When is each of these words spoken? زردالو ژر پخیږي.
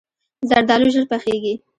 زردالو 0.49 0.87
ژر 0.93 1.05
پخیږي. 1.11 1.53